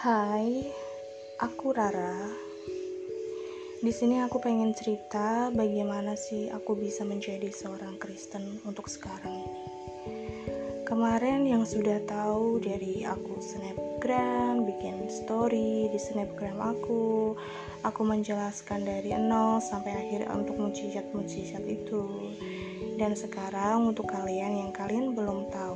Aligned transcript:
Hai, 0.00 0.64
aku 1.36 1.76
Rara. 1.76 2.24
Di 3.84 3.92
sini 3.92 4.24
aku 4.24 4.40
pengen 4.40 4.72
cerita 4.72 5.52
bagaimana 5.52 6.16
sih 6.16 6.48
aku 6.48 6.72
bisa 6.72 7.04
menjadi 7.04 7.52
seorang 7.52 8.00
Kristen 8.00 8.64
untuk 8.64 8.88
sekarang. 8.88 9.44
Kemarin 10.88 11.44
yang 11.44 11.68
sudah 11.68 12.00
tahu 12.08 12.64
dari 12.64 13.04
aku 13.04 13.44
snapgram, 13.44 14.64
bikin 14.64 15.04
story 15.12 15.92
di 15.92 16.00
snapgram 16.00 16.56
aku, 16.64 17.36
aku 17.84 18.00
menjelaskan 18.00 18.88
dari 18.88 19.12
nol 19.20 19.60
sampai 19.60 20.00
akhir 20.00 20.32
untuk 20.32 20.56
mujizat-mujizat 20.56 21.60
itu. 21.68 22.32
Dan 22.96 23.12
sekarang 23.12 23.92
untuk 23.92 24.08
kalian 24.08 24.64
yang 24.64 24.72
kalian 24.72 25.12
belum 25.12 25.52
tahu, 25.52 25.69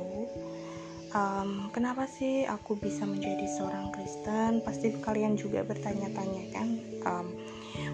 um, 1.15 1.71
kenapa 1.71 2.05
sih 2.05 2.43
aku 2.43 2.75
bisa 2.75 3.07
menjadi 3.07 3.47
seorang 3.47 3.89
Kristen? 3.95 4.59
Pasti 4.61 4.91
kalian 4.99 5.39
juga 5.39 5.63
bertanya-tanya 5.63 6.43
kan. 6.51 6.67
Um, 7.07 7.27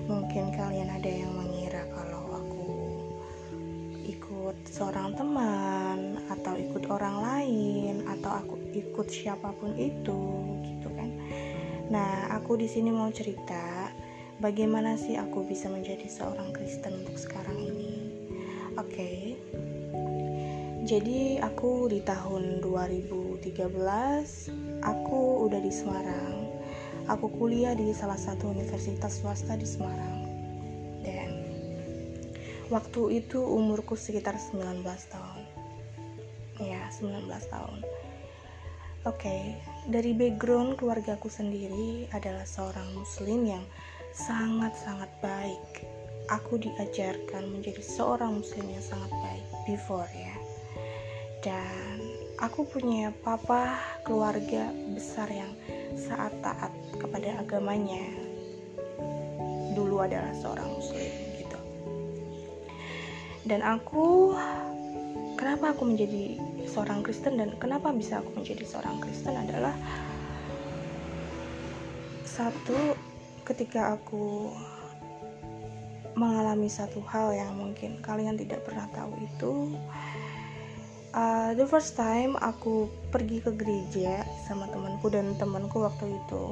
mungkin 0.09 0.49
kalian 0.57 0.89
ada 0.89 1.09
yang 1.09 1.31
mengira 1.37 1.85
kalau 1.93 2.37
aku 2.41 2.65
ikut 4.01 4.57
seorang 4.65 5.13
teman 5.13 6.21
atau 6.27 6.57
ikut 6.57 6.83
orang 6.89 7.21
lain 7.21 7.95
atau 8.09 8.31
aku 8.41 8.55
ikut 8.73 9.07
siapa 9.07 9.53
pun 9.61 9.77
itu 9.77 10.21
gitu 10.65 10.89
kan. 10.97 11.09
Nah, 11.93 12.33
aku 12.33 12.57
di 12.57 12.65
sini 12.65 12.89
mau 12.89 13.11
cerita 13.13 13.93
bagaimana 14.41 14.97
sih 14.97 15.19
aku 15.19 15.45
bisa 15.45 15.69
menjadi 15.69 16.09
seorang 16.09 16.49
Kristen 16.55 17.05
untuk 17.05 17.17
sekarang 17.19 17.57
ini. 17.61 17.93
Oke. 18.79 18.95
Okay. 18.95 19.70
Jadi 20.91 21.39
aku 21.39 21.87
di 21.87 22.03
tahun 22.03 22.59
2013 22.59 23.47
aku 24.83 25.19
udah 25.47 25.63
di 25.63 25.71
Semarang. 25.71 26.51
Aku 27.07 27.31
kuliah 27.31 27.71
di 27.71 27.95
salah 27.95 28.19
satu 28.19 28.51
universitas 28.51 29.23
swasta 29.23 29.55
di 29.55 29.63
Semarang. 29.63 30.27
Dan 30.99 31.31
waktu 32.67 33.23
itu 33.23 33.39
umurku 33.39 33.95
sekitar 33.95 34.35
19 34.35 34.83
tahun. 34.83 35.41
Ya 36.59 36.83
19 36.99 37.23
tahun. 37.47 37.87
Oke 39.07 39.31
okay. 39.31 39.43
dari 39.87 40.11
background 40.11 40.75
keluargaku 40.75 41.31
sendiri 41.31 42.11
adalah 42.11 42.43
seorang 42.43 42.91
muslim 42.99 43.47
yang 43.47 43.63
sangat-sangat 44.11 45.07
baik. 45.23 45.87
Aku 46.27 46.59
diajarkan 46.59 47.47
menjadi 47.47 47.79
seorang 47.79 48.43
muslim 48.43 48.67
yang 48.67 48.83
sangat 48.83 49.11
baik 49.23 49.47
before 49.63 50.11
ya 50.11 50.30
dan 51.41 51.97
aku 52.37 52.69
punya 52.69 53.09
papa 53.25 53.77
keluarga 54.05 54.69
besar 54.93 55.25
yang 55.29 55.49
saat 55.97 56.29
taat 56.45 56.69
kepada 57.01 57.41
agamanya. 57.41 58.05
Dulu 59.73 60.05
adalah 60.05 60.29
seorang 60.37 60.69
muslim 60.69 61.11
gitu. 61.41 61.59
Dan 63.49 63.65
aku 63.65 64.37
kenapa 65.33 65.73
aku 65.73 65.89
menjadi 65.89 66.37
seorang 66.69 67.01
Kristen 67.01 67.41
dan 67.41 67.57
kenapa 67.57 67.89
bisa 67.89 68.21
aku 68.21 68.37
menjadi 68.37 68.61
seorang 68.61 69.01
Kristen 69.01 69.33
adalah 69.33 69.73
satu 72.21 72.93
ketika 73.49 73.97
aku 73.97 74.53
mengalami 76.13 76.69
satu 76.69 77.01
hal 77.09 77.33
yang 77.33 77.57
mungkin 77.57 77.97
kalian 78.03 78.37
tidak 78.37 78.61
pernah 78.61 78.85
tahu 78.93 79.15
itu 79.19 79.73
uh, 81.15 81.51
the 81.55 81.67
first 81.67 81.95
time 81.99 82.35
aku 82.39 82.87
pergi 83.11 83.43
ke 83.43 83.51
gereja 83.55 84.23
sama 84.47 84.67
temanku 84.71 85.11
dan 85.11 85.35
temanku 85.35 85.83
waktu 85.83 86.07
itu 86.11 86.43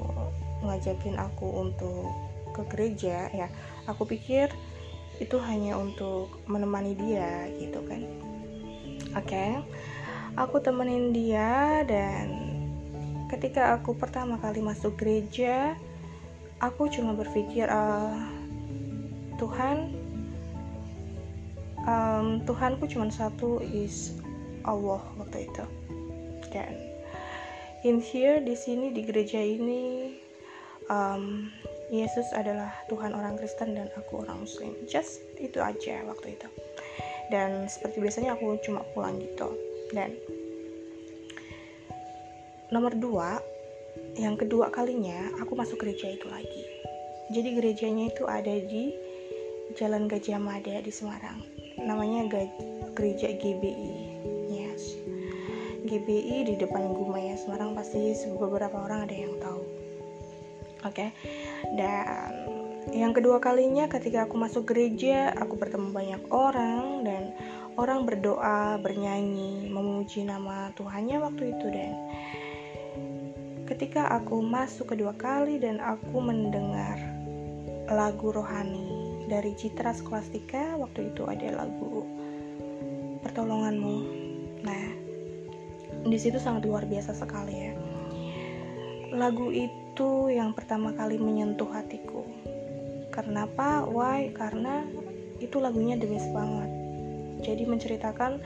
ngajakin 0.64 1.16
aku 1.16 1.48
untuk 1.64 2.12
ke 2.52 2.62
gereja 2.76 3.32
ya 3.32 3.48
aku 3.88 4.04
pikir 4.04 4.52
itu 5.20 5.36
hanya 5.40 5.76
untuk 5.76 6.32
menemani 6.48 6.96
dia 6.96 7.48
gitu 7.60 7.80
kan 7.88 8.02
oke 9.16 9.28
okay. 9.28 9.60
aku 10.36 10.60
temenin 10.64 11.12
dia 11.16 11.84
dan 11.88 12.28
ketika 13.32 13.78
aku 13.78 13.96
pertama 13.96 14.40
kali 14.42 14.60
masuk 14.60 14.96
gereja 15.00 15.76
aku 16.60 16.92
cuma 16.92 17.16
berpikir 17.16 17.68
uh, 17.72 18.16
Tuhan 19.40 19.96
um, 21.88 22.44
Tuhanku 22.44 22.88
cuma 22.92 23.08
satu 23.08 23.64
is 23.64 24.20
Allah 24.66 25.02
waktu 25.20 25.48
itu. 25.48 25.66
Dan 26.50 26.74
in 27.86 28.04
here 28.04 28.42
di 28.44 28.58
sini 28.58 28.92
di 28.92 29.06
gereja 29.06 29.40
ini 29.40 30.16
um, 30.92 31.48
Yesus 31.90 32.30
adalah 32.36 32.70
Tuhan 32.92 33.16
orang 33.18 33.38
Kristen 33.40 33.74
dan 33.78 33.90
aku 33.98 34.26
orang 34.26 34.44
Muslim. 34.44 34.76
Just 34.86 35.24
itu 35.40 35.58
aja 35.62 36.04
waktu 36.06 36.38
itu. 36.38 36.48
Dan 37.30 37.70
seperti 37.70 38.02
biasanya 38.02 38.36
aku 38.36 38.58
cuma 38.66 38.86
pulang 38.94 39.22
gitu. 39.22 39.54
Dan 39.94 40.18
nomor 42.70 42.94
dua 42.94 43.42
yang 44.18 44.38
kedua 44.38 44.70
kalinya 44.70 45.34
aku 45.42 45.58
masuk 45.58 45.82
gereja 45.82 46.14
itu 46.14 46.28
lagi. 46.30 46.64
Jadi 47.30 47.50
gerejanya 47.62 48.10
itu 48.10 48.26
ada 48.26 48.54
di 48.58 48.94
Jalan 49.78 50.10
Gajah 50.10 50.42
Mada 50.42 50.82
di 50.82 50.90
Semarang. 50.90 51.46
Namanya 51.78 52.26
gereja 52.98 53.30
GBI 53.38 54.10
GBI 55.90 56.46
di 56.46 56.54
depan 56.54 56.94
Gumaya 56.94 57.34
Semarang 57.34 57.74
pasti 57.74 58.14
beberapa 58.38 58.86
orang 58.86 59.10
ada 59.10 59.16
yang 59.18 59.34
tahu. 59.42 59.66
Oke. 60.86 61.10
Okay? 61.10 61.10
dan 61.76 62.34
yang 62.90 63.14
kedua 63.14 63.38
kalinya 63.38 63.86
ketika 63.92 64.26
aku 64.26 64.40
masuk 64.40 64.72
gereja 64.72 65.36
aku 65.38 65.60
bertemu 65.60 65.90
banyak 65.94 66.24
orang 66.32 67.06
dan 67.06 67.24
orang 67.78 68.08
berdoa 68.08 68.82
bernyanyi 68.82 69.70
memuji 69.70 70.26
nama 70.26 70.74
Tuhannya 70.74 71.18
waktu 71.22 71.54
itu. 71.54 71.68
Dan 71.70 71.94
ketika 73.70 74.10
aku 74.10 74.42
masuk 74.42 74.96
kedua 74.96 75.14
kali 75.14 75.62
dan 75.62 75.78
aku 75.78 76.18
mendengar 76.18 76.98
lagu 77.90 78.34
rohani 78.34 79.26
dari 79.30 79.54
Citra 79.54 79.94
Skolastika 79.94 80.78
waktu 80.82 81.14
itu 81.14 81.28
ada 81.30 81.66
lagu 81.66 82.08
pertolonganmu. 83.22 83.98
Nah 84.66 84.99
di 86.06 86.18
situ 86.20 86.40
sangat 86.40 86.64
luar 86.64 86.88
biasa 86.88 87.12
sekali 87.12 87.56
ya. 87.56 87.74
Lagu 89.16 89.50
itu 89.50 90.30
yang 90.32 90.56
pertama 90.56 90.96
kali 90.96 91.18
menyentuh 91.20 91.68
hatiku. 91.74 92.24
Kenapa? 93.10 93.84
Why? 93.84 94.32
Karena 94.32 94.86
itu 95.44 95.60
lagunya 95.60 96.00
best 96.00 96.30
banget. 96.32 96.70
Jadi 97.44 97.64
menceritakan 97.68 98.40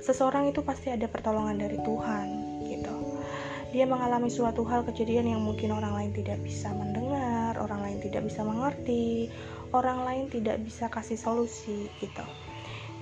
seseorang 0.00 0.50
itu 0.50 0.64
pasti 0.64 0.92
ada 0.92 1.06
pertolongan 1.06 1.60
dari 1.60 1.78
Tuhan 1.80 2.26
gitu. 2.66 2.96
Dia 3.68 3.84
mengalami 3.84 4.32
suatu 4.32 4.64
hal 4.64 4.84
kejadian 4.88 5.28
yang 5.36 5.42
mungkin 5.44 5.76
orang 5.76 5.92
lain 5.92 6.12
tidak 6.16 6.40
bisa 6.40 6.72
mendengar 6.72 7.56
orang 7.60 7.84
lain 7.84 7.98
tidak 8.00 8.24
bisa 8.24 8.40
mengerti 8.40 9.28
orang 9.76 10.04
lain 10.08 10.24
tidak 10.32 10.56
bisa 10.64 10.88
kasih 10.88 11.20
solusi 11.20 11.92
gitu. 12.00 12.24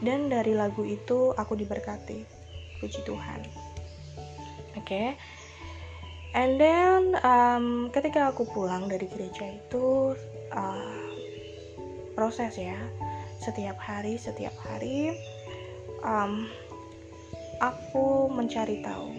Dan 0.02 0.28
dari 0.28 0.52
lagu 0.52 0.84
itu 0.84 1.32
aku 1.32 1.56
diberkati 1.56 2.35
puji 2.78 3.00
Tuhan. 3.04 3.40
Oke. 4.76 4.84
Okay? 4.84 5.08
and 6.36 6.60
then 6.60 7.16
um, 7.24 7.88
ketika 7.96 8.28
aku 8.28 8.44
pulang 8.52 8.92
dari 8.92 9.08
gereja 9.08 9.56
itu 9.56 10.12
uh, 10.52 11.08
proses 12.12 12.60
ya. 12.60 12.76
Setiap 13.36 13.76
hari 13.80 14.20
setiap 14.20 14.52
hari 14.64 15.16
um, 16.04 16.48
aku 17.60 18.28
mencari 18.32 18.84
tahu 18.84 19.12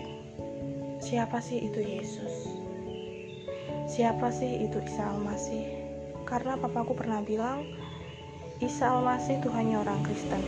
siapa 1.02 1.42
sih 1.42 1.70
itu 1.70 1.82
Yesus? 1.82 2.54
Siapa 3.88 4.30
sih 4.30 4.68
itu 4.68 4.78
Isa 4.84 5.10
Al-Masih? 5.10 5.66
Karena 6.28 6.60
papaku 6.60 6.94
pernah 6.94 7.24
bilang 7.24 7.66
Isa 8.62 8.94
Al-Masih 8.94 9.42
itu 9.42 9.50
hanya 9.54 9.82
orang 9.82 10.04
Kristen 10.06 10.44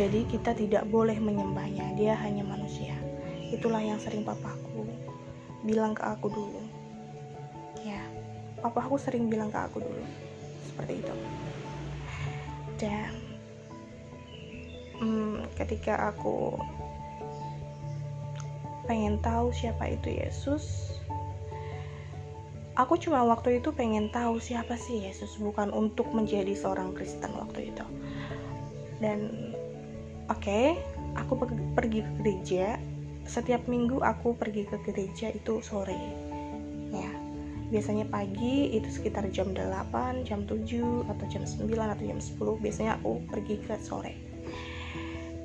jadi 0.00 0.24
kita 0.32 0.56
tidak 0.56 0.88
boleh 0.88 1.20
menyembahnya, 1.20 1.92
dia 1.92 2.16
hanya 2.24 2.40
manusia. 2.40 2.96
Itulah 3.52 3.84
yang 3.84 4.00
sering 4.00 4.24
papaku 4.24 4.88
bilang 5.60 5.92
ke 5.92 6.00
aku 6.00 6.32
dulu. 6.32 6.62
Ya, 7.84 8.00
papaku 8.64 8.96
sering 8.96 9.28
bilang 9.28 9.52
ke 9.52 9.60
aku 9.60 9.84
dulu. 9.84 10.04
Seperti 10.72 11.04
itu. 11.04 11.14
Dan 12.80 13.12
hmm, 15.04 15.52
ketika 15.60 16.16
aku 16.16 16.56
pengen 18.88 19.20
tahu 19.20 19.52
siapa 19.52 19.84
itu 19.84 20.16
Yesus, 20.16 20.96
aku 22.72 22.96
cuma 22.96 23.20
waktu 23.28 23.60
itu 23.60 23.68
pengen 23.76 24.08
tahu 24.08 24.40
siapa 24.40 24.80
sih 24.80 25.04
Yesus, 25.04 25.36
bukan 25.36 25.68
untuk 25.76 26.08
menjadi 26.16 26.56
seorang 26.56 26.96
Kristen 26.96 27.36
waktu 27.36 27.68
itu. 27.68 27.84
Dan 28.96 29.49
oke 30.30 30.60
aku 31.18 31.32
pergi 31.74 32.00
ke 32.06 32.12
gereja 32.22 32.66
setiap 33.26 33.66
minggu 33.66 34.00
aku 34.00 34.34
pergi 34.38 34.66
ke 34.66 34.78
gereja 34.86 35.34
itu 35.34 35.58
sore 35.60 35.98
ya 36.90 37.10
biasanya 37.70 38.06
pagi 38.10 38.74
itu 38.74 38.86
sekitar 38.90 39.30
jam 39.30 39.54
8 39.54 40.26
jam 40.26 40.42
7 40.46 41.06
atau 41.06 41.24
jam 41.30 41.42
9 41.46 41.70
atau 41.70 42.04
jam 42.06 42.18
10 42.18 42.62
biasanya 42.62 42.98
aku 42.98 43.22
pergi 43.30 43.56
ke 43.62 43.74
sore 43.82 44.14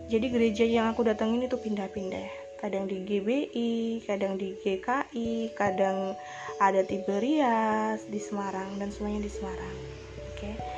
jadi 0.06 0.30
gereja 0.30 0.66
yang 0.66 0.94
aku 0.94 1.02
datangin 1.02 1.46
itu 1.46 1.58
pindah-pindah 1.58 2.46
kadang 2.56 2.90
di 2.90 3.04
GBI, 3.04 4.02
kadang 4.10 4.42
di 4.42 4.58
GKI, 4.58 5.54
kadang 5.54 6.18
ada 6.58 6.82
Tiberias 6.82 8.02
di 8.10 8.18
Semarang 8.18 8.82
dan 8.82 8.90
semuanya 8.90 9.28
di 9.28 9.32
Semarang. 9.32 9.76
Oke. 10.34 10.50
Okay. 10.50 10.75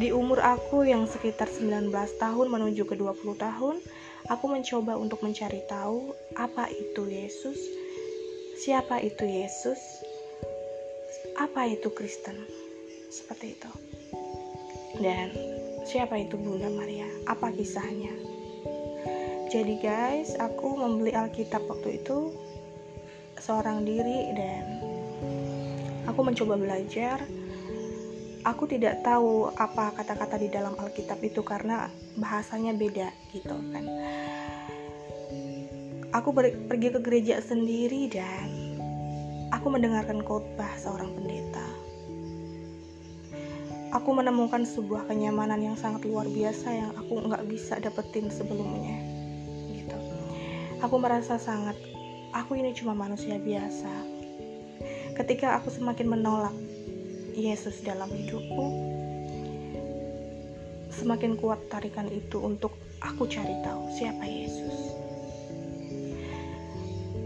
Di 0.00 0.16
umur 0.16 0.40
aku 0.40 0.88
yang 0.88 1.04
sekitar 1.04 1.44
19 1.52 1.92
tahun 1.92 2.46
menuju 2.48 2.88
ke 2.88 2.96
20 2.96 3.36
tahun, 3.36 3.84
aku 4.32 4.44
mencoba 4.48 4.96
untuk 4.96 5.20
mencari 5.20 5.60
tahu 5.68 6.16
apa 6.40 6.72
itu 6.72 7.04
Yesus, 7.04 7.60
siapa 8.56 8.96
itu 9.04 9.28
Yesus, 9.28 9.76
apa 11.36 11.68
itu 11.68 11.92
Kristen, 11.92 12.32
seperti 13.12 13.60
itu. 13.60 13.70
Dan 15.04 15.36
siapa 15.84 16.16
itu 16.16 16.40
Bunda 16.40 16.72
Maria, 16.72 17.04
apa 17.28 17.52
kisahnya. 17.52 18.16
Jadi 19.52 19.84
guys, 19.84 20.32
aku 20.40 20.80
membeli 20.80 21.12
Alkitab 21.12 21.60
waktu 21.68 22.00
itu 22.00 22.32
seorang 23.36 23.84
diri 23.84 24.32
dan 24.32 24.64
aku 26.08 26.24
mencoba 26.24 26.56
belajar 26.56 27.20
aku 28.44 28.64
tidak 28.64 29.04
tahu 29.04 29.52
apa 29.52 29.92
kata-kata 29.92 30.40
di 30.40 30.48
dalam 30.48 30.72
Alkitab 30.76 31.20
itu 31.20 31.44
karena 31.44 31.92
bahasanya 32.16 32.72
beda 32.72 33.08
gitu 33.36 33.56
kan. 33.72 33.84
Aku 36.10 36.34
pergi 36.34 36.88
ke 36.90 36.98
gereja 36.98 37.38
sendiri 37.38 38.10
dan 38.10 38.48
aku 39.54 39.70
mendengarkan 39.70 40.24
khotbah 40.26 40.72
seorang 40.74 41.14
pendeta. 41.14 41.66
Aku 43.90 44.14
menemukan 44.14 44.62
sebuah 44.62 45.10
kenyamanan 45.10 45.58
yang 45.62 45.76
sangat 45.78 46.06
luar 46.06 46.26
biasa 46.26 46.66
yang 46.70 46.90
aku 46.94 47.26
nggak 47.26 47.42
bisa 47.50 47.78
dapetin 47.82 48.30
sebelumnya. 48.30 48.98
Gitu. 49.74 49.98
Aku 50.82 50.98
merasa 50.98 51.38
sangat, 51.38 51.74
aku 52.30 52.58
ini 52.58 52.70
cuma 52.74 52.94
manusia 52.94 53.38
biasa. 53.38 53.90
Ketika 55.18 55.58
aku 55.58 55.74
semakin 55.74 56.06
menolak 56.06 56.54
Yesus 57.40 57.80
dalam 57.80 58.12
hidupku, 58.12 58.64
semakin 60.92 61.40
kuat 61.40 61.56
tarikan 61.72 62.04
itu 62.12 62.36
untuk 62.36 62.76
aku 63.00 63.24
cari 63.24 63.56
tahu 63.64 63.88
siapa 63.96 64.28
Yesus. 64.28 64.76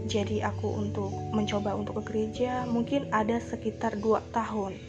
Jadi 0.07 0.39
aku 0.39 0.71
untuk 0.71 1.11
mencoba 1.35 1.75
untuk 1.75 1.99
ke 1.99 2.03
gereja 2.07 2.63
mungkin 2.63 3.11
ada 3.11 3.43
sekitar 3.43 3.99
2 3.99 4.23
tahun. 4.31 4.79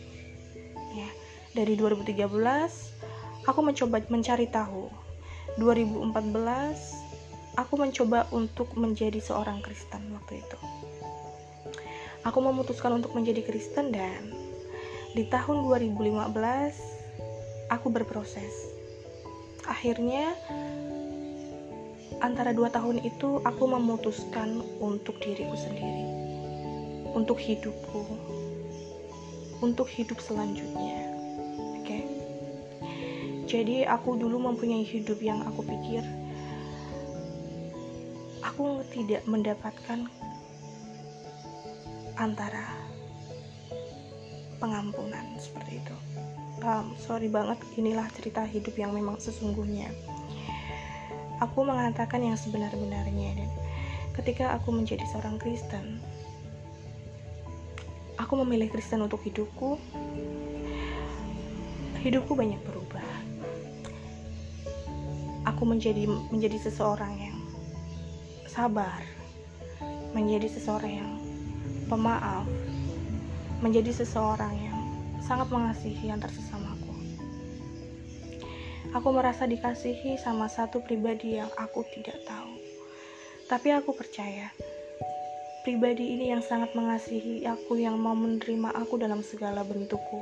Ya, 0.94 1.11
dari 1.58 1.75
2013 1.75 2.23
aku 3.50 3.61
mencoba 3.67 3.99
mencari 4.06 4.46
tahu. 4.46 4.87
2014 5.58 7.58
aku 7.58 7.75
mencoba 7.75 8.31
untuk 8.31 8.70
menjadi 8.78 9.19
seorang 9.19 9.58
Kristen 9.64 10.06
waktu 10.14 10.38
itu. 10.38 10.58
Aku 12.23 12.38
memutuskan 12.38 13.02
untuk 13.02 13.11
menjadi 13.19 13.43
Kristen 13.43 13.90
dan 13.90 14.45
di 15.16 15.24
tahun 15.32 15.64
2015 15.64 16.12
aku 17.72 17.88
berproses. 17.88 18.52
Akhirnya 19.64 20.36
antara 22.20 22.52
dua 22.52 22.68
tahun 22.68 23.00
itu 23.00 23.40
aku 23.40 23.64
memutuskan 23.64 24.60
untuk 24.76 25.16
diriku 25.24 25.56
sendiri. 25.56 26.04
Untuk 27.16 27.40
hidupku. 27.40 28.04
Untuk 29.64 29.88
hidup 29.88 30.20
selanjutnya. 30.20 31.00
Oke? 31.80 31.88
Okay? 31.88 32.04
jadi 33.46 33.88
aku 33.88 34.20
dulu 34.20 34.42
mempunyai 34.42 34.82
hidup 34.82 35.22
yang 35.22 35.40
aku 35.46 35.62
pikir 35.62 36.02
aku 38.42 38.82
tidak 38.90 39.22
mendapatkan 39.30 40.10
antara 42.18 42.86
pengampunan 44.66 45.22
seperti 45.38 45.78
itu. 45.78 45.96
Um, 46.66 46.98
sorry 46.98 47.30
banget 47.30 47.62
inilah 47.78 48.10
cerita 48.18 48.42
hidup 48.42 48.74
yang 48.74 48.90
memang 48.90 49.22
sesungguhnya. 49.22 49.94
Aku 51.38 51.62
mengatakan 51.62 52.26
yang 52.26 52.34
sebenar-benarnya 52.34 53.38
dan 53.38 53.50
ketika 54.18 54.58
aku 54.58 54.74
menjadi 54.74 55.06
seorang 55.14 55.38
Kristen 55.38 56.02
aku 58.16 58.42
memilih 58.42 58.72
Kristen 58.72 59.04
untuk 59.04 59.20
hidupku 59.22 59.76
hidupku 62.00 62.32
banyak 62.32 62.58
berubah. 62.64 63.06
Aku 65.46 65.62
menjadi 65.62 66.10
menjadi 66.32 66.58
seseorang 66.58 67.14
yang 67.20 67.38
sabar 68.50 69.04
menjadi 70.16 70.48
seseorang 70.48 70.92
yang 71.04 71.12
pemaaf 71.92 72.48
menjadi 73.64 73.88
seseorang 74.05 74.53
yang 74.53 74.79
sangat 75.25 75.49
mengasihi 75.49 76.12
antar 76.12 76.29
sesamaku. 76.29 76.93
Aku 78.93 79.08
merasa 79.12 79.49
dikasihi 79.49 80.20
sama 80.20 80.49
satu 80.49 80.85
pribadi 80.85 81.41
yang 81.41 81.49
aku 81.56 81.85
tidak 81.97 82.20
tahu. 82.29 82.53
Tapi 83.49 83.73
aku 83.73 83.97
percaya, 83.97 84.53
pribadi 85.64 86.17
ini 86.17 86.32
yang 86.37 86.44
sangat 86.44 86.73
mengasihi 86.76 87.49
aku 87.49 87.81
yang 87.81 87.97
mau 87.97 88.14
menerima 88.14 88.76
aku 88.76 89.00
dalam 89.00 89.25
segala 89.25 89.64
bentukku. 89.64 90.20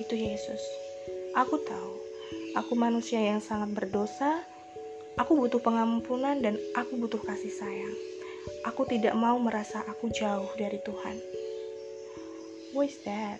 Itu 0.00 0.16
Yesus. 0.16 0.60
Aku 1.36 1.60
tahu, 1.62 1.92
aku 2.56 2.72
manusia 2.78 3.20
yang 3.20 3.44
sangat 3.44 3.72
berdosa, 3.76 4.40
aku 5.20 5.36
butuh 5.36 5.60
pengampunan 5.60 6.40
dan 6.40 6.56
aku 6.78 6.96
butuh 6.96 7.20
kasih 7.22 7.52
sayang. 7.52 7.94
Aku 8.68 8.84
tidak 8.88 9.12
mau 9.16 9.36
merasa 9.40 9.80
aku 9.84 10.12
jauh 10.12 10.48
dari 10.56 10.80
Tuhan 10.84 11.33
who 12.74 12.82
is 12.82 12.98
that? 13.06 13.38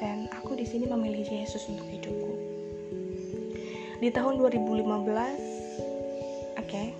Dan 0.00 0.32
aku 0.32 0.56
di 0.56 0.64
sini 0.64 0.88
memilih 0.88 1.28
Yesus 1.28 1.68
untuk 1.68 1.84
hidupku. 1.92 2.32
Di 4.00 4.08
tahun 4.08 4.40
2015, 4.40 4.80
oke, 4.80 6.64
okay, 6.64 6.96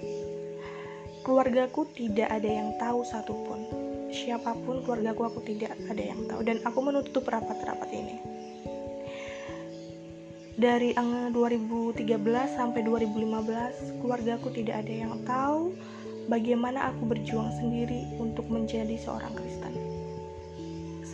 keluargaku 1.25 1.88
tidak 1.96 2.28
ada 2.28 2.44
yang 2.44 2.76
tahu 2.76 3.00
satupun. 3.08 3.64
Siapa 4.12 4.52
pun 4.68 4.84
keluargaku 4.84 5.32
aku 5.32 5.40
tidak 5.48 5.72
ada 5.88 6.04
yang 6.04 6.28
tahu 6.28 6.44
dan 6.44 6.60
aku 6.60 6.78
menutup 6.84 7.25
rapat-rapat 7.25 7.88
ini. 7.88 8.16
Dari 10.56 10.92
angka 10.96 11.32
2013 11.32 12.20
sampai 12.52 12.80
2015, 12.84 14.00
keluargaku 14.04 14.48
tidak 14.52 14.84
ada 14.84 14.92
yang 14.92 15.20
tahu 15.25 15.72
bagaimana 16.28 16.92
aku 16.92 17.08
berjuang 17.08 17.48
sendiri 17.60 18.08
untuk 18.20 18.44
menjadi 18.48 18.96
seorang 18.96 19.36
Kristen 19.36 19.86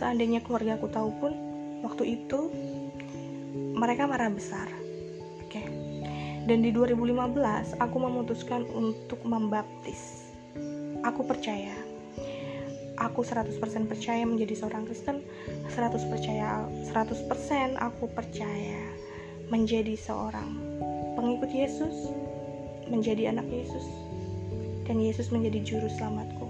seandainya 0.03 0.43
keluarga 0.43 0.75
aku 0.75 0.91
tahu 0.91 1.15
pun 1.23 1.31
waktu 1.79 2.19
itu 2.19 2.51
mereka 3.55 4.03
marah 4.03 4.27
besar. 4.27 4.67
Oke. 5.39 5.63
Okay. 5.63 5.65
dan 6.43 6.59
di 6.59 6.75
2015 6.75 7.79
aku 7.79 7.97
memutuskan 8.03 8.67
untuk 8.75 9.23
membaptis. 9.23 10.27
Aku 11.07 11.23
percaya. 11.23 11.71
Aku 12.99 13.23
100% 13.23 13.55
percaya 13.87 14.27
menjadi 14.27 14.59
seorang 14.59 14.85
Kristen 14.85 15.23
100 15.71 16.11
percaya 16.13 16.67
100% 16.93 17.79
aku 17.81 18.05
percaya 18.11 18.83
menjadi 19.49 19.97
seorang 19.97 20.51
pengikut 21.17 21.49
Yesus 21.49 22.13
menjadi 22.85 23.33
anak 23.33 23.49
Yesus 23.49 23.87
dan 24.85 25.01
Yesus 25.01 25.33
menjadi 25.33 25.59
juru 25.65 25.89
selamatku 25.89 26.42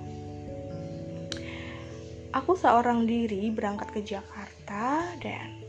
aku 2.44 2.60
seorang 2.60 3.08
diri 3.08 3.48
berangkat 3.56 3.88
ke 3.96 4.04
Jakarta 4.04 5.08
dan 5.24 5.64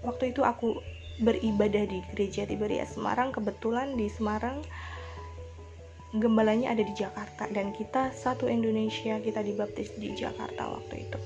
waktu 0.00 0.32
itu 0.32 0.40
aku 0.40 0.80
beribadah 1.20 1.84
di 1.84 2.00
gereja 2.08 2.48
Tiberias 2.48 2.96
Semarang. 2.96 3.28
Kebetulan 3.28 4.00
di 4.00 4.08
Semarang 4.08 4.64
gembalanya 6.16 6.72
ada 6.72 6.80
di 6.80 6.96
Jakarta 6.96 7.44
dan 7.52 7.76
kita 7.76 8.16
satu 8.16 8.48
Indonesia 8.48 9.20
kita 9.20 9.44
dibaptis 9.44 9.92
di 10.00 10.16
Jakarta 10.16 10.80
waktu 10.80 11.04
itu. 11.04 11.20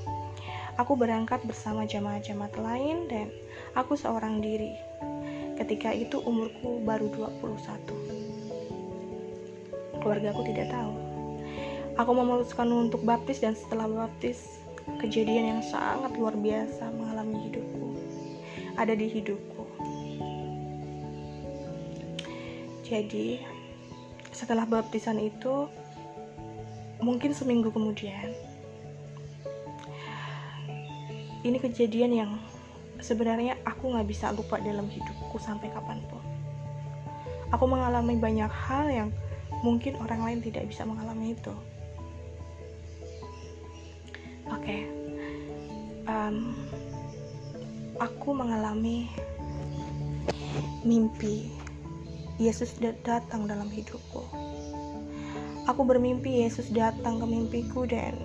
Aku 0.75 0.99
berangkat 0.99 1.47
bersama 1.47 1.87
jamaah-jamaah 1.87 2.51
lain 2.59 3.07
dan 3.07 3.31
aku 3.79 3.95
seorang 3.95 4.43
diri. 4.43 4.75
Ketika 5.55 5.95
itu 5.95 6.19
umurku 6.19 6.83
baru 6.83 7.15
21 7.15 8.35
keluarga 10.03 10.37
aku 10.37 10.45
tidak 10.51 10.69
tahu 10.69 11.04
Aku 11.95 12.11
memutuskan 12.11 12.67
untuk 12.75 13.07
baptis 13.07 13.39
dan 13.39 13.55
setelah 13.55 13.87
baptis, 13.87 14.59
kejadian 14.99 15.59
yang 15.59 15.63
sangat 15.63 16.11
luar 16.19 16.35
biasa 16.35 16.91
mengalami 16.91 17.51
hidupku. 17.51 17.87
Ada 18.75 18.99
di 18.99 19.07
hidupku. 19.07 19.63
Jadi, 22.83 23.39
setelah 24.35 24.67
baptisan 24.67 25.23
itu, 25.23 25.71
mungkin 27.05 27.37
seminggu 27.37 27.69
kemudian 27.69 28.33
ini 31.45 31.61
kejadian 31.61 32.13
yang 32.17 32.31
sebenarnya 33.05 33.61
aku 33.69 33.93
nggak 33.93 34.09
bisa 34.09 34.33
lupa 34.33 34.57
dalam 34.57 34.89
hidupku 34.89 35.37
sampai 35.37 35.69
kapan 35.69 36.01
pun 36.09 36.25
aku 37.53 37.69
mengalami 37.69 38.17
banyak 38.17 38.49
hal 38.49 38.89
yang 38.89 39.09
mungkin 39.61 40.01
orang 40.01 40.25
lain 40.25 40.41
tidak 40.41 40.65
bisa 40.65 40.89
mengalami 40.89 41.37
itu 41.37 41.53
oke 44.49 44.61
okay. 44.61 44.85
um, 46.09 46.53
aku 48.01 48.35
mengalami 48.35 49.09
mimpi 50.85 51.51
Yesus 52.37 52.75
datang 52.83 53.47
dalam 53.47 53.71
hidupku. 53.71 54.27
Aku 55.71 55.81
bermimpi 55.87 56.45
Yesus 56.45 56.69
datang 56.75 57.23
ke 57.23 57.27
mimpiku 57.31 57.87
dan 57.87 58.19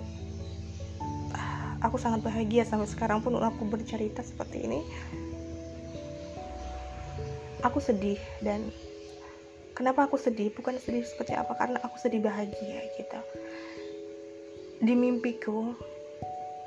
ah, 1.32 1.78
aku 1.80 1.96
sangat 1.96 2.20
bahagia 2.26 2.66
sampai 2.66 2.90
sekarang 2.90 3.22
pun 3.22 3.38
aku 3.38 3.64
bercerita 3.70 4.20
seperti 4.20 4.66
ini. 4.66 4.80
Aku 7.64 7.78
sedih 7.78 8.18
dan 8.42 8.68
kenapa 9.78 10.10
aku 10.10 10.18
sedih? 10.18 10.52
Bukan 10.52 10.76
sedih 10.76 11.06
seperti 11.06 11.38
apa 11.38 11.54
karena 11.56 11.78
aku 11.80 11.96
sedih 11.96 12.20
bahagia 12.20 12.82
gitu. 12.98 13.20
Di 14.82 14.92
mimpiku 14.92 15.72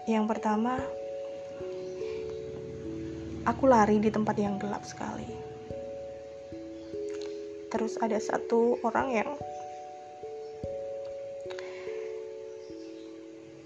yang 0.04 0.28
pertama 0.28 0.76
aku 3.48 3.64
lari 3.68 4.00
di 4.04 4.12
tempat 4.12 4.36
yang 4.36 4.60
gelap 4.60 4.84
sekali. 4.84 5.28
Terus 7.72 7.96
ada 8.04 8.20
satu 8.20 8.78
orang 8.84 9.08
yang 9.16 9.30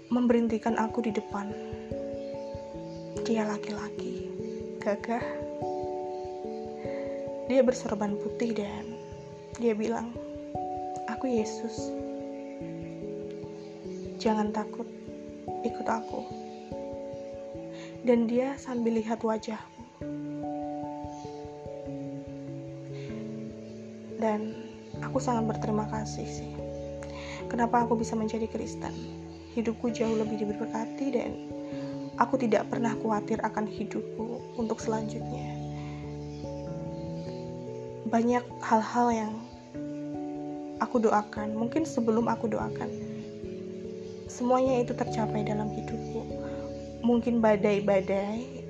memberhentikan 0.08 0.78
aku 0.80 1.04
di 1.04 1.12
depan. 1.12 1.50
Dia 3.26 3.44
laki-laki 3.44 4.32
gagah. 4.80 5.24
Dia 7.50 7.60
bersorban 7.66 8.16
putih 8.16 8.56
dan 8.56 8.84
dia 9.58 9.74
bilang 9.76 10.14
aku 11.10 11.28
Yesus. 11.28 11.92
Jangan 14.18 14.50
takut 14.50 14.97
ikut 15.88 16.04
aku. 16.04 16.20
Dan 18.04 18.28
dia 18.28 18.52
sambil 18.60 19.00
lihat 19.00 19.24
wajahku 19.24 19.80
dan 24.18 24.52
aku 25.00 25.16
sangat 25.16 25.48
berterima 25.48 25.88
kasih 25.88 26.28
sih. 26.28 26.52
Kenapa 27.48 27.88
aku 27.88 27.96
bisa 27.96 28.12
menjadi 28.12 28.44
Kristen? 28.50 28.92
Hidupku 29.56 29.88
jauh 29.88 30.12
lebih 30.12 30.44
diberkati 30.44 31.06
dan 31.16 31.30
aku 32.20 32.36
tidak 32.36 32.68
pernah 32.68 32.92
khawatir 33.00 33.40
akan 33.40 33.64
hidupku 33.64 34.60
untuk 34.60 34.82
selanjutnya. 34.82 35.56
Banyak 38.12 38.44
hal-hal 38.60 39.06
yang 39.08 39.32
aku 40.84 41.00
doakan 41.00 41.56
mungkin 41.56 41.88
sebelum 41.88 42.28
aku 42.28 42.50
doakan 42.50 43.07
semuanya 44.38 44.86
itu 44.86 44.94
tercapai 44.94 45.42
dalam 45.42 45.66
hidupku 45.74 46.22
mungkin 47.02 47.42
badai-badai 47.42 48.62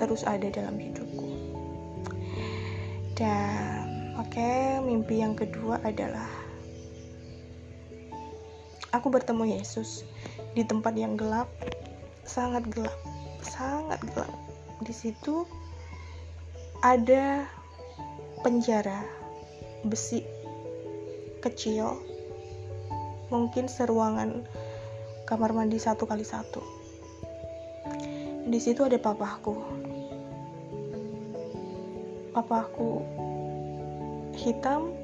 terus 0.00 0.24
ada 0.24 0.48
dalam 0.48 0.80
hidup 0.80 1.04
dan 3.14 4.10
oke, 4.18 4.34
okay, 4.34 4.82
mimpi 4.82 5.22
yang 5.22 5.38
kedua 5.38 5.78
adalah 5.86 6.26
aku 8.90 9.06
bertemu 9.06 9.54
Yesus 9.54 10.02
di 10.58 10.66
tempat 10.66 10.98
yang 10.98 11.14
gelap, 11.14 11.46
sangat 12.26 12.66
gelap, 12.74 12.98
sangat 13.38 14.02
gelap. 14.10 14.34
Di 14.82 14.90
situ 14.90 15.46
ada 16.82 17.46
penjara 18.42 19.06
besi 19.86 20.26
kecil, 21.38 21.94
mungkin 23.34 23.66
seruangan 23.66 24.46
kamar 25.26 25.50
mandi 25.50 25.82
satu 25.82 26.06
kali 26.06 26.22
satu. 26.22 26.62
Di 28.46 28.62
situ 28.62 28.86
ada 28.86 28.94
papaku, 29.02 29.58
papaku 32.30 33.02
hitam 34.38 34.94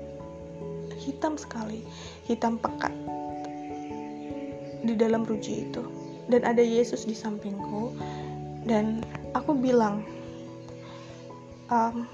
hitam 0.95 1.35
sekali 1.35 1.83
hitam 2.31 2.55
pekat 2.63 2.95
di 4.87 4.95
dalam 4.95 5.27
ruji 5.27 5.67
itu. 5.67 5.83
Dan 6.31 6.47
ada 6.47 6.63
Yesus 6.63 7.11
di 7.11 7.17
sampingku. 7.19 7.91
Dan 8.63 9.03
aku 9.35 9.59
bilang 9.59 10.07
um, 11.75 12.07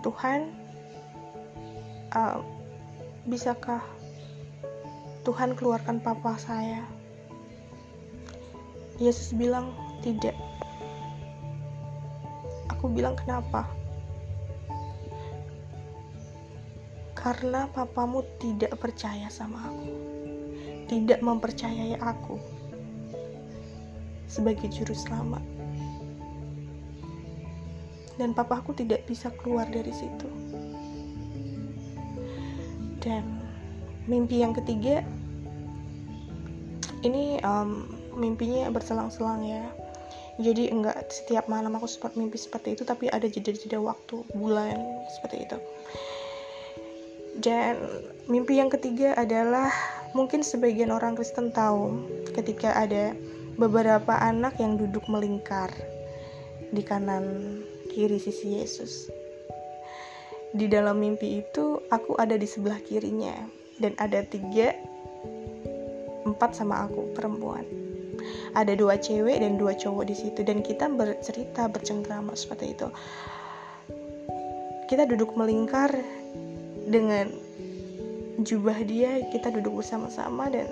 Tuhan 0.00 0.48
um, 2.16 2.40
bisakah 3.28 3.82
Tuhan 5.28 5.52
keluarkan 5.52 6.00
papa 6.00 6.40
saya 6.40 6.88
Yesus 8.96 9.36
bilang 9.36 9.76
tidak 10.00 10.32
aku 12.72 12.88
bilang 12.88 13.12
kenapa 13.12 13.68
karena 17.18 17.68
papamu 17.76 18.24
tidak 18.38 18.72
percaya 18.80 19.26
sama 19.28 19.68
aku, 19.68 19.90
tidak 20.88 21.20
mempercayai 21.20 21.98
aku 21.98 22.38
sebagai 24.30 24.70
juru 24.72 24.96
selamat. 24.96 25.44
Dan 28.16 28.32
papaku 28.32 28.70
tidak 28.72 29.04
bisa 29.04 29.34
keluar 29.34 29.66
dari 29.66 29.90
situ. 29.90 30.30
Dan 33.02 33.26
mimpi 34.06 34.40
yang 34.40 34.54
ketiga, 34.54 35.02
ini 37.02 37.38
um, 37.42 37.86
mimpinya 38.16 38.70
berselang-selang 38.72 39.44
ya. 39.44 39.64
Jadi 40.38 40.70
enggak 40.70 41.10
setiap 41.10 41.50
malam 41.50 41.74
aku 41.74 41.90
sempat 41.90 42.14
mimpi 42.14 42.38
seperti 42.38 42.78
itu, 42.78 42.86
tapi 42.86 43.10
ada 43.10 43.26
jeda-jeda 43.26 43.82
waktu, 43.82 44.22
bulan 44.38 44.78
seperti 45.18 45.46
itu 45.50 45.58
dan 47.38 47.78
mimpi 48.26 48.58
yang 48.58 48.70
ketiga 48.70 49.14
adalah 49.14 49.70
mungkin 50.12 50.42
sebagian 50.42 50.90
orang 50.90 51.14
Kristen 51.14 51.54
tahu 51.54 52.02
ketika 52.34 52.74
ada 52.74 53.14
beberapa 53.58 54.18
anak 54.18 54.58
yang 54.58 54.74
duduk 54.78 55.06
melingkar 55.06 55.70
di 56.74 56.82
kanan 56.82 57.58
kiri 57.94 58.18
sisi 58.18 58.58
Yesus. 58.58 59.06
Di 60.50 60.66
dalam 60.66 60.98
mimpi 60.98 61.44
itu 61.44 61.78
aku 61.92 62.18
ada 62.18 62.34
di 62.34 62.48
sebelah 62.48 62.80
kirinya 62.82 63.36
dan 63.78 63.94
ada 64.02 64.24
tiga 64.26 64.74
empat 66.38 66.54
sama 66.54 66.86
aku 66.86 67.10
perempuan. 67.18 67.66
Ada 68.54 68.78
dua 68.78 68.94
cewek 68.94 69.42
dan 69.42 69.58
dua 69.58 69.74
cowok 69.74 70.06
di 70.06 70.14
situ 70.14 70.46
dan 70.46 70.62
kita 70.62 70.86
bercerita 70.86 71.66
bercengkrama 71.66 72.38
seperti 72.38 72.78
itu. 72.78 72.88
Kita 74.86 75.04
duduk 75.04 75.34
melingkar 75.34 75.90
dengan 76.88 77.28
jubah 78.38 78.78
dia 78.86 79.26
kita 79.34 79.50
duduk 79.50 79.82
bersama-sama 79.82 80.46
dan 80.46 80.70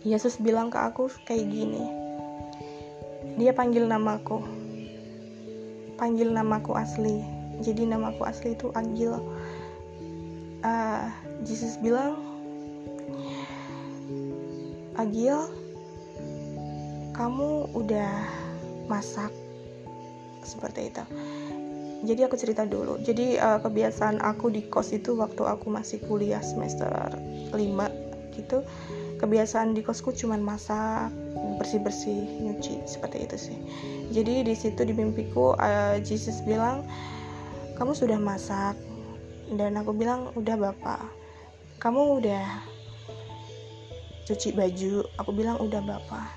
Yesus 0.00 0.40
bilang 0.40 0.72
ke 0.72 0.80
aku 0.80 1.12
kayak 1.28 1.44
gini 1.52 1.84
dia 3.36 3.52
panggil 3.52 3.84
namaku 3.84 4.40
panggil 6.00 6.32
namaku 6.32 6.72
asli 6.72 7.20
jadi 7.60 7.84
namaku 7.84 8.24
asli 8.24 8.56
itu 8.56 8.72
Agil 8.72 9.12
uh, 10.64 11.04
Yesus 11.44 11.76
bilang 11.84 12.16
Agil 15.00 15.36
kamu 17.16 17.72
udah 17.72 18.12
masak 18.84 19.32
seperti 20.44 20.92
itu. 20.92 21.04
Jadi 22.04 22.20
aku 22.24 22.36
cerita 22.36 22.68
dulu. 22.68 23.00
Jadi 23.00 23.40
uh, 23.40 23.60
kebiasaan 23.64 24.20
aku 24.20 24.52
di 24.52 24.68
kos 24.68 24.92
itu 24.92 25.16
waktu 25.16 25.40
aku 25.44 25.72
masih 25.72 26.04
kuliah 26.04 26.44
semester 26.44 26.92
5 27.52 27.56
gitu 28.36 28.60
kebiasaan 29.20 29.76
di 29.76 29.84
kosku 29.84 30.16
cuman 30.16 30.40
masak 30.40 31.12
bersih 31.60 31.76
bersih 31.84 32.24
nyuci 32.40 32.80
seperti 32.88 33.28
itu 33.28 33.36
sih. 33.36 33.58
Jadi 34.16 34.48
di 34.48 34.54
situ 34.56 34.80
di 34.80 34.96
mimpiku 34.96 35.52
uh, 35.60 36.00
Jesus 36.00 36.40
bilang 36.44 36.84
kamu 37.76 37.92
sudah 37.96 38.16
masak. 38.16 38.76
Dan 39.50 39.74
aku 39.76 39.92
bilang 39.92 40.30
udah 40.38 40.56
bapak. 40.56 41.02
Kamu 41.82 42.22
udah 42.22 42.44
cuci 44.30 44.54
baju 44.54 45.02
aku 45.18 45.30
bilang 45.34 45.58
udah 45.58 45.82
bapak. 45.82 46.30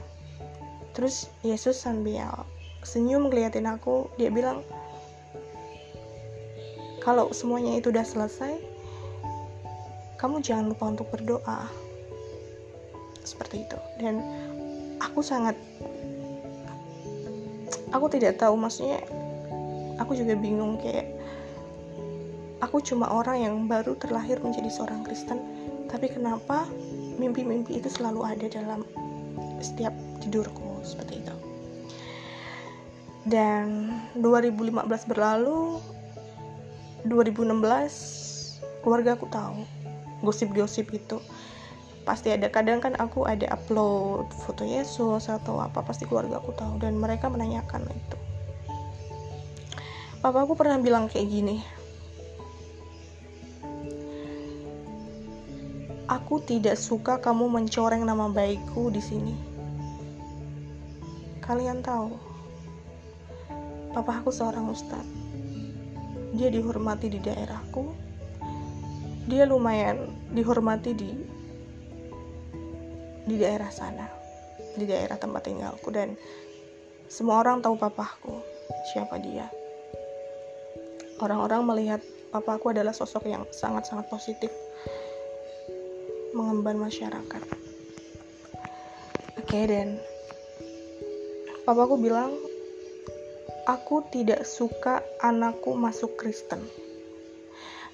Terus 0.98 1.30
Yesus 1.46 1.78
sambil 1.78 2.26
senyum 2.82 3.30
ngeliatin 3.30 3.70
aku 3.70 4.10
dia 4.18 4.34
bilang 4.34 4.66
kalau 7.06 7.30
semuanya 7.30 7.78
itu 7.78 7.94
udah 7.94 8.02
selesai 8.02 8.58
kamu 10.18 10.42
jangan 10.42 10.74
lupa 10.74 10.90
untuk 10.90 11.06
berdoa. 11.14 11.70
Seperti 13.22 13.62
itu. 13.62 13.78
Dan 14.02 14.26
aku 14.98 15.22
sangat 15.22 15.54
aku 17.94 18.10
tidak 18.10 18.42
tahu 18.42 18.58
maksudnya 18.58 19.06
aku 20.02 20.18
juga 20.18 20.34
bingung 20.34 20.82
kayak 20.82 21.14
aku 22.58 22.82
cuma 22.82 23.06
orang 23.14 23.38
yang 23.38 23.56
baru 23.70 23.94
terlahir 24.02 24.42
menjadi 24.42 24.72
seorang 24.74 25.06
Kristen 25.06 25.38
tapi 25.94 26.10
kenapa 26.10 26.66
mimpi-mimpi 27.18 27.78
itu 27.80 27.90
selalu 27.90 28.26
ada 28.26 28.46
dalam 28.50 28.86
setiap 29.64 29.94
tidurku 30.20 30.82
seperti 30.84 31.24
itu. 31.24 31.36
Dan 33.24 33.96
2015 34.20 34.84
berlalu 35.08 35.80
2016 37.08 38.84
keluarga 38.84 39.16
aku 39.16 39.28
tahu 39.32 39.64
gosip-gosip 40.24 40.92
itu 40.92 41.20
pasti 42.04 42.36
ada 42.36 42.52
kadang 42.52 42.84
kan 42.84 43.00
aku 43.00 43.24
ada 43.24 43.48
upload 43.56 44.28
foto 44.44 44.68
Yesus 44.68 45.32
atau 45.32 45.64
apa 45.64 45.80
pasti 45.84 46.04
keluarga 46.04 46.44
aku 46.44 46.52
tahu. 46.56 46.84
Dan 46.84 47.00
mereka 47.00 47.32
menanyakan 47.32 47.88
itu. 47.88 48.18
Papa 50.24 50.48
aku 50.48 50.56
pernah 50.56 50.80
bilang 50.80 51.12
kayak 51.12 51.28
gini 51.28 51.83
Aku 56.14 56.38
tidak 56.46 56.78
suka 56.78 57.18
kamu 57.18 57.50
mencoreng 57.50 58.06
nama 58.06 58.30
baikku 58.30 58.94
di 58.94 59.02
sini. 59.02 59.34
Kalian 61.42 61.82
tahu, 61.82 62.14
papa 63.98 64.22
aku 64.22 64.30
seorang 64.30 64.70
ustadz. 64.70 65.10
Dia 66.38 66.54
dihormati 66.54 67.10
di 67.10 67.18
daerahku. 67.18 67.98
Dia 69.26 69.50
lumayan 69.50 70.14
dihormati 70.30 70.94
di 70.94 71.10
di 73.26 73.36
daerah 73.42 73.74
sana, 73.74 74.06
di 74.78 74.86
daerah 74.86 75.18
tempat 75.18 75.50
tinggalku 75.50 75.90
dan 75.90 76.14
semua 77.10 77.42
orang 77.42 77.58
tahu 77.66 77.74
papaku, 77.74 78.38
siapa 78.94 79.18
dia. 79.18 79.50
Orang-orang 81.18 81.66
melihat 81.66 82.06
papaku 82.30 82.70
adalah 82.70 82.94
sosok 82.94 83.26
yang 83.26 83.50
sangat-sangat 83.50 84.06
positif 84.14 84.54
mengemban 86.34 86.82
masyarakat. 86.82 87.44
Oke, 89.40 89.50
okay, 89.50 89.64
dan 89.70 90.02
papaku 91.64 92.02
bilang, 92.02 92.34
aku 93.70 94.04
tidak 94.12 94.44
suka 94.44 95.00
anakku 95.22 95.78
masuk 95.78 96.18
Kristen. 96.20 96.60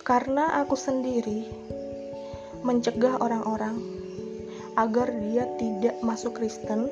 Karena 0.02 0.64
aku 0.64 0.74
sendiri 0.74 1.46
mencegah 2.66 3.22
orang-orang 3.22 3.78
agar 4.80 5.12
dia 5.12 5.46
tidak 5.60 5.96
masuk 6.02 6.40
Kristen 6.40 6.90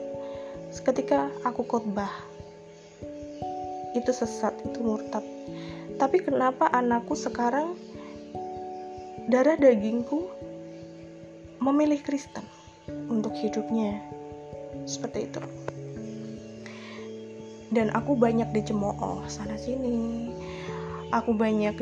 ketika 0.86 1.32
aku 1.42 1.64
khotbah. 1.66 2.12
Itu 3.96 4.14
sesat, 4.14 4.54
itu 4.62 4.80
murtad. 4.84 5.26
Tapi 5.98 6.22
kenapa 6.22 6.70
anakku 6.70 7.18
sekarang 7.18 7.74
darah 9.32 9.58
dagingku 9.58 10.37
memilih 11.68 12.00
Kristen 12.00 12.48
untuk 13.12 13.36
hidupnya. 13.36 14.00
Seperti 14.88 15.28
itu. 15.28 15.44
Dan 17.76 17.92
aku 17.92 18.16
banyak 18.16 18.48
dicemooh 18.56 19.28
sana 19.28 19.60
sini. 19.60 20.32
Aku 21.12 21.36
banyak 21.36 21.76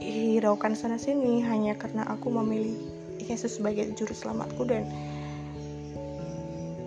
dihiraukan 0.00 0.72
sana 0.72 0.96
sini 0.96 1.44
hanya 1.44 1.76
karena 1.76 2.08
aku 2.08 2.32
memilih 2.32 2.72
Yesus 3.20 3.60
sebagai 3.60 3.92
juru 3.92 4.16
selamatku 4.16 4.64
dan 4.64 4.88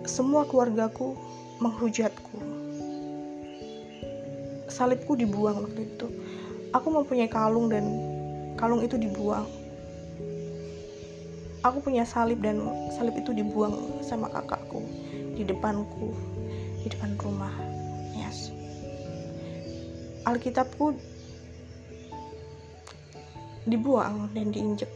semua 0.02 0.42
keluargaku 0.50 1.14
menghujatku. 1.62 2.42
Salibku 4.66 5.14
dibuang 5.14 5.62
waktu 5.62 5.86
itu. 5.86 6.10
Aku 6.74 6.90
mempunyai 6.90 7.30
kalung 7.30 7.70
dan 7.70 7.86
kalung 8.58 8.82
itu 8.82 8.98
dibuang 8.98 9.46
aku 11.66 11.82
punya 11.82 12.06
salib 12.06 12.38
dan 12.42 12.62
salib 12.94 13.18
itu 13.18 13.34
dibuang 13.34 13.98
sama 13.98 14.30
kakakku 14.30 14.86
di 15.34 15.42
depanku 15.42 16.14
di 16.86 16.94
depan 16.94 17.18
rumah. 17.18 17.50
Yes. 18.14 18.54
Alkitabku 20.22 20.94
dibuang 23.66 24.30
dan 24.30 24.54
diinjek. 24.54 24.88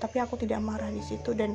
Tapi 0.00 0.16
aku 0.16 0.40
tidak 0.40 0.64
marah 0.64 0.88
di 0.88 1.04
situ 1.04 1.36
dan 1.36 1.52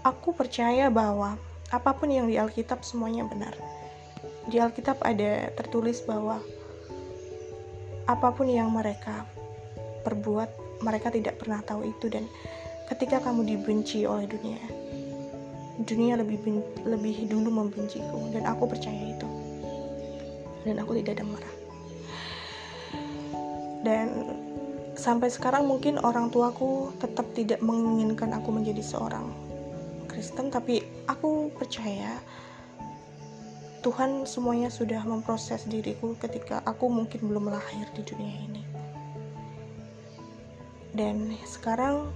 aku 0.00 0.32
percaya 0.32 0.88
bahwa 0.88 1.36
apa 1.68 1.92
pun 1.92 2.08
yang 2.08 2.24
di 2.24 2.40
Alkitab 2.40 2.80
semuanya 2.80 3.28
benar. 3.28 3.52
Di 4.48 4.56
Alkitab 4.56 5.04
ada 5.04 5.52
tertulis 5.52 6.00
bahwa 6.08 6.40
apa 8.08 8.32
pun 8.32 8.48
yang 8.48 8.72
mereka 8.72 9.28
perbuat 10.08 10.80
mereka 10.80 11.12
tidak 11.12 11.36
pernah 11.36 11.60
tahu 11.60 11.84
itu 11.84 12.08
dan 12.08 12.24
ketika 12.88 13.20
kamu 13.20 13.44
dibenci 13.44 14.08
oleh 14.08 14.24
dunia 14.24 14.88
dunia 15.86 16.18
lebih 16.18 16.42
lebih 16.82 17.30
dulu 17.30 17.54
membenciku 17.54 18.34
dan 18.34 18.50
aku 18.50 18.66
percaya 18.66 19.14
itu. 19.14 19.28
Dan 20.66 20.82
aku 20.82 20.98
tidak 20.98 21.22
ada 21.22 21.24
marah. 21.24 21.56
Dan 23.86 24.06
sampai 24.98 25.30
sekarang 25.30 25.70
mungkin 25.70 26.02
orang 26.02 26.34
tuaku 26.34 26.90
tetap 26.98 27.30
tidak 27.38 27.62
menginginkan 27.62 28.34
aku 28.34 28.50
menjadi 28.50 28.82
seorang 28.82 29.30
Kristen 30.10 30.50
tapi 30.50 30.82
aku 31.06 31.54
percaya 31.54 32.18
Tuhan 33.86 34.26
semuanya 34.26 34.66
sudah 34.66 34.98
memproses 35.06 35.62
diriku 35.70 36.18
ketika 36.18 36.58
aku 36.66 36.90
mungkin 36.90 37.30
belum 37.30 37.54
lahir 37.54 37.86
di 37.94 38.02
dunia 38.02 38.34
ini. 38.50 38.62
Dan 40.90 41.30
sekarang 41.46 42.10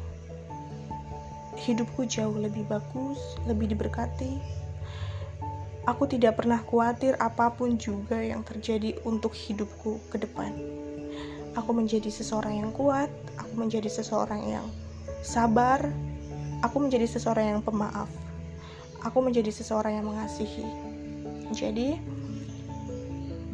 hidupku 1.62 2.02
jauh 2.10 2.34
lebih 2.34 2.66
bagus, 2.66 3.18
lebih 3.46 3.70
diberkati. 3.70 4.42
Aku 5.86 6.06
tidak 6.06 6.42
pernah 6.42 6.62
khawatir 6.62 7.18
apa 7.18 7.50
pun 7.54 7.78
juga 7.78 8.18
yang 8.18 8.42
terjadi 8.46 8.98
untuk 9.02 9.34
hidupku 9.34 9.98
ke 10.10 10.18
depan. 10.18 10.54
Aku 11.58 11.70
menjadi 11.74 12.10
seseorang 12.10 12.62
yang 12.62 12.70
kuat, 12.74 13.10
aku 13.38 13.54
menjadi 13.58 13.90
seseorang 13.90 14.42
yang 14.46 14.66
sabar, 15.22 15.90
aku 16.62 16.82
menjadi 16.82 17.06
seseorang 17.06 17.58
yang 17.58 17.62
pemaaf, 17.62 18.08
aku 19.02 19.18
menjadi 19.22 19.50
seseorang 19.50 19.98
yang 19.98 20.06
mengasihi. 20.06 20.66
Jadi, 21.52 21.98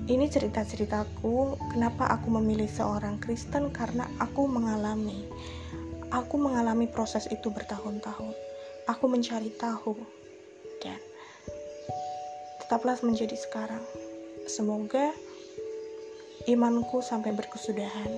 ini 0.09 0.25
cerita-ceritaku 0.25 1.61
kenapa 1.77 2.09
aku 2.09 2.33
memilih 2.41 2.69
seorang 2.69 3.21
Kristen 3.21 3.69
karena 3.69 4.09
aku 4.17 4.49
mengalami 4.49 5.29
Aku 6.09 6.41
mengalami 6.41 6.89
proses 6.89 7.29
itu 7.29 7.53
bertahun-tahun. 7.53 8.33
Aku 8.89 9.05
mencari 9.13 9.53
tahu 9.53 9.93
dan 10.81 10.97
tetaplah 12.65 12.97
menjadi 13.05 13.37
sekarang. 13.37 13.85
Semoga 14.49 15.13
imanku 16.49 17.05
sampai 17.05 17.37
berkesudahan. 17.37 18.09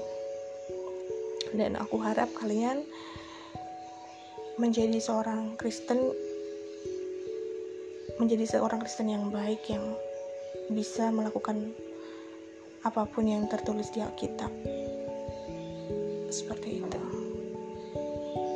Dan 1.51 1.75
aku 1.75 1.99
harap 1.99 2.31
kalian 2.39 2.87
menjadi 4.55 5.03
seorang 5.03 5.59
Kristen 5.59 6.15
menjadi 8.23 8.55
seorang 8.55 8.79
Kristen 8.79 9.11
yang 9.11 9.35
baik 9.35 9.67
yang 9.67 9.83
bisa 10.71 11.11
melakukan 11.11 11.75
apa 12.87 13.03
pun 13.11 13.27
yang 13.27 13.51
tertulis 13.51 13.91
di 13.91 13.99
Alkitab. 13.99 14.53
Seperti 16.31 16.87
itu 16.87 17.00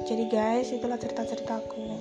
jadi 0.05 0.25
guys 0.29 0.69
itulah 0.69 1.01
cerita-ceritaku. 1.01 1.97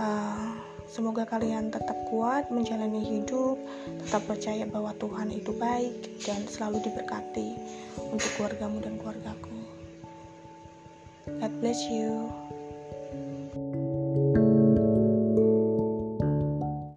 Uh, 0.00 0.56
semoga 0.88 1.28
kalian 1.28 1.68
tetap 1.68 1.96
kuat 2.08 2.48
menjalani 2.48 3.04
hidup 3.04 3.60
tetap 4.04 4.24
percaya 4.24 4.64
bahwa 4.64 4.96
Tuhan 4.96 5.28
itu 5.28 5.52
baik 5.52 6.24
dan 6.24 6.40
selalu 6.48 6.80
diberkati 6.88 7.56
untuk 8.12 8.30
keluargamu 8.40 8.80
dan 8.80 8.96
keluargaku. 8.96 9.56
God 11.28 11.52
bless 11.60 11.84
you 11.86 12.32